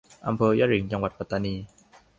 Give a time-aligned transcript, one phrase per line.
[0.27, 1.55] อำเภอยะหริ่ง จังหวัดปัตตานี